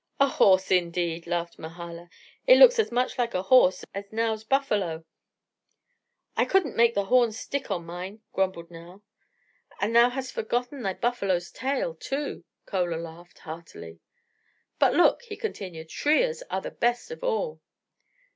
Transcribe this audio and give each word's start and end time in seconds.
"A 0.19 0.27
horse, 0.27 0.71
indeed," 0.71 1.27
laughed 1.27 1.59
Mahala; 1.59 2.09
"it 2.47 2.57
looks 2.57 2.79
as 2.79 2.91
much 2.91 3.19
like 3.19 3.35
a 3.35 3.43
horse 3.43 3.85
as 3.93 4.11
Nao's 4.11 4.43
buffalo." 4.43 5.05
"I 6.35 6.43
couldn't 6.43 6.75
make 6.75 6.95
the 6.95 7.05
horns 7.05 7.37
stick 7.37 7.69
on 7.69 7.85
mine," 7.85 8.21
grumbled 8.33 8.71
Nao. 8.71 9.03
"And 9.79 9.95
thou 9.95 10.09
hast 10.09 10.33
forgotten 10.33 10.81
thy 10.81 10.95
buffalo's 10.95 11.51
tail, 11.51 11.93
too!" 11.93 12.43
Chola 12.67 12.95
laughed, 12.95 13.37
heartily. 13.37 13.99
"But, 14.79 14.95
look," 14.95 15.21
he 15.21 15.37
continued, 15.37 15.91
"Shriya's 15.91 16.41
are 16.49 16.61
the 16.61 16.71
best 16.71 17.11
of 17.11 17.23
all." 17.23 17.61